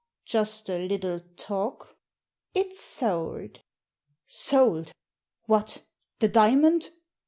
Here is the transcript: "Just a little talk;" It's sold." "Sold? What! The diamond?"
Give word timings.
"Just 0.25 0.67
a 0.67 0.87
little 0.87 1.19
talk;" 1.37 1.95
It's 2.55 2.81
sold." 2.81 3.61
"Sold? 4.25 4.93
What! 5.45 5.83
The 6.17 6.27
diamond?" 6.27 6.89